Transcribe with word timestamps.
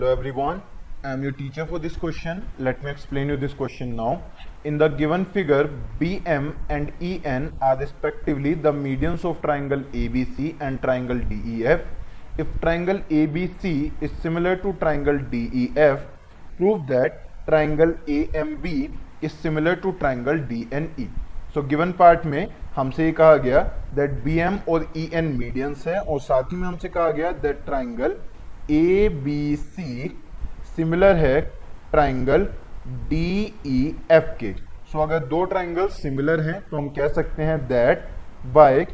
Hello 0.00 0.12
everyone, 0.12 0.62
I 1.04 1.12
am 1.12 1.22
your 1.22 1.32
teacher 1.32 1.66
for 1.66 1.78
this 1.78 1.94
question. 1.94 2.42
Let 2.58 2.82
me 2.82 2.90
explain 2.90 3.28
you 3.28 3.36
this 3.36 3.52
question 3.52 3.94
now. 3.94 4.22
In 4.64 4.78
the 4.78 4.88
given 4.88 5.26
figure, 5.26 5.68
BM 6.00 6.56
and 6.70 6.90
EN 7.02 7.52
are 7.60 7.76
respectively 7.76 8.54
the 8.54 8.72
medians 8.72 9.26
of 9.26 9.42
triangle 9.42 9.80
ABC 9.92 10.56
and 10.58 10.80
triangle 10.80 11.18
DEF. 11.18 11.82
If 12.38 12.46
triangle 12.62 13.00
ABC 13.10 13.92
is 14.00 14.10
similar 14.22 14.56
to 14.56 14.72
triangle 14.84 15.18
DEF, 15.18 16.00
prove 16.56 16.86
that 16.86 17.44
triangle 17.46 17.92
AMB 18.08 18.96
is 19.20 19.34
similar 19.34 19.76
to 19.76 19.92
triangle 20.00 20.38
DNE. 20.38 21.08
So 21.54 21.62
given 21.68 21.92
part 21.92 22.24
में 22.32 22.46
हमसे 22.74 23.04
ये 23.04 23.12
कहा 23.12 23.36
गया 23.44 23.60
that 23.94 24.10
B 24.24 24.38
M 24.38 24.58
और 24.70 24.86
E 24.96 25.08
N 25.20 25.32
medians 25.38 25.86
है 25.86 26.00
और 26.00 26.20
साथ 26.20 26.52
ही 26.52 26.56
में 26.56 26.66
हमसे 26.66 26.88
कहा 26.88 27.10
गया 27.10 27.32
that 27.44 27.64
triangle 27.66 28.14
A 28.70 29.08
B 29.24 29.56
C 29.56 30.08
similar 30.76 31.16
है 31.16 31.40
ट्राइंगल 31.90 32.46
डी 33.08 33.52
ई 33.66 33.94
एफ़ 34.12 34.30
के। 34.40 34.52
सो 34.92 34.98
अगर 35.02 35.24
दो 35.26 35.42
ट्राइंगल 35.44 35.86
सिमिलर 35.94 36.40
हैं 36.40 36.60
तो 36.68 36.76
हम 36.76 36.88
कह 36.98 37.08
सकते 37.08 37.42
हैं 37.42 37.58
that 37.68 38.08
by 38.54 38.84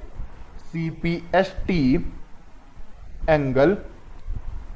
C 0.63 0.89
P 1.03 1.15
S 1.35 1.55
T 1.67 1.83
angle 3.31 3.77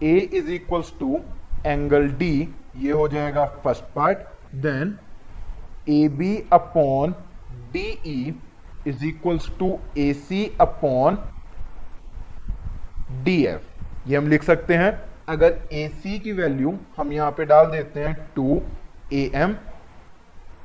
A 0.03 0.17
is 0.35 0.51
equals 0.53 0.93
to 1.01 1.21
angle 1.67 2.09
D 2.19 2.33
ये 2.79 2.93
हो 2.93 3.09
जाएगा 3.09 3.45
first 3.65 3.85
part 3.95 4.19
then 4.63 4.97
A 5.89 6.07
B 6.19 6.37
upon 6.53 7.15
D 7.73 7.87
E 8.07 8.35
is 8.87 9.05
equals 9.07 9.51
to 9.59 9.79
A 9.99 10.13
C 10.19 10.45
upon 10.61 11.19
D 13.25 13.43
F 13.47 13.70
ये 14.11 14.17
हम 14.17 14.29
लिख 14.29 14.43
सकते 14.43 14.75
हैं। 14.75 14.93
अगर 15.29 15.59
ए 15.73 15.87
सी 15.95 16.19
की 16.19 16.33
वैल्यू 16.33 16.79
हम 16.97 17.13
यहाँ 17.13 17.31
पे 17.31 17.45
डाल 17.47 17.67
देते 17.71 18.01
हैं 18.01 18.15
two 18.37 18.61
A 19.13 19.31
M 19.35 19.53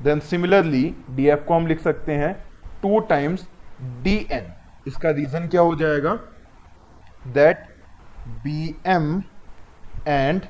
then 0.03 0.19
similarly 0.21 0.83
D 1.11 1.27
F 1.27 1.43
को 1.47 1.53
हम 1.53 1.67
लिख 1.67 1.81
सकते 1.81 2.13
हैं 2.13 2.33
टू 2.81 2.99
टाइम्स 3.09 3.47
डी 4.03 4.15
एन 4.31 4.51
इसका 4.87 5.09
रीजन 5.11 5.47
क्या 5.47 5.61
हो 5.61 5.75
जाएगा? 5.75 6.13
That 7.25 7.67
B 8.43 8.75
M 8.87 9.21
and 10.07 10.41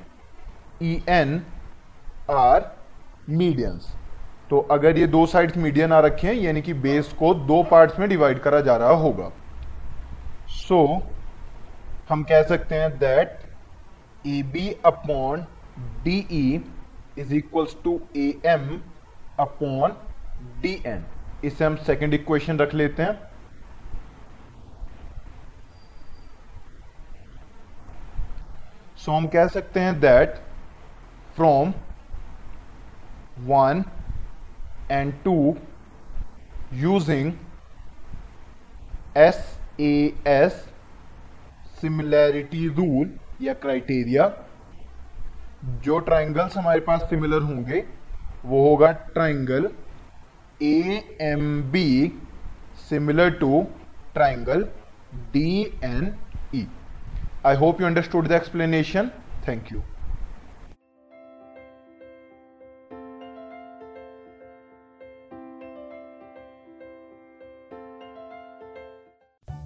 E 0.82 1.02
N 1.08 1.40
are 2.30 2.70
medians 3.30 3.92
तो 4.50 4.58
अगर 4.70 4.98
ये 4.98 5.06
दो 5.08 5.24
साइड्स 5.26 5.56
मीडियन 5.56 5.92
आ 5.92 5.98
रखे 6.00 6.26
हैं 6.26 6.34
यानी 6.34 6.62
कि 6.62 6.74
बेस 6.82 7.12
को 7.18 7.32
दो 7.46 7.62
पार्ट्स 7.70 7.98
में 7.98 8.08
डिवाइड 8.08 8.38
करा 8.40 8.60
जा 8.60 8.76
रहा 8.76 8.90
होगा। 8.96 9.30
सो 10.48 10.86
so, 10.86 11.02
हम 12.08 12.22
कह 12.22 12.42
सकते 12.48 12.74
हैं 12.74 12.90
that 12.98 13.38
A 14.26 14.42
B 14.52 14.68
upon 14.86 15.46
D 16.04 16.16
E 16.32 16.64
is 17.18 17.34
equals 17.34 17.76
to 17.84 18.00
A 18.16 18.28
M 18.46 18.68
upon 19.40 19.96
D 20.62 20.74
N 20.86 21.04
इसे 21.44 21.64
हम 21.64 21.76
सेकेंड 21.86 22.14
इक्वेशन 22.14 22.58
रख 22.58 22.74
लेते 22.74 23.02
हैं। 23.02 23.14
सो 28.96 29.10
so, 29.10 29.16
हम 29.16 29.26
कह 29.26 29.46
सकते 29.48 29.80
हैं 29.80 29.98
that 30.00 30.40
from 31.36 31.74
one 33.46 33.84
and 34.88 35.14
2 35.24 35.56
using 36.72 37.30
SAS 39.16 40.54
similarity 41.80 42.66
rule 42.68 43.10
या 43.42 43.52
क्राइटेरिया, 43.62 44.28
जो 45.84 45.98
ट्राइंगल्स 45.98 46.56
हमारे 46.56 46.80
पास 46.80 47.00
सिमिलर 47.10 47.42
होंगे, 47.42 47.84
वो 48.44 48.68
होगा 48.68 48.90
triangle 49.14 49.70
A 50.62 51.02
M 51.22 51.62
B 51.72 52.12
similar 52.88 53.30
to 53.38 53.66
triangle 54.14 54.62
D 55.32 55.50
N 55.84 56.14
E 56.54 56.66
I 57.46 57.56
hope 57.56 57.80
you 57.80 57.86
understood 57.86 58.28
the 58.28 58.32
explanation 58.32 59.10
thank 59.48 59.72
you 59.72 59.82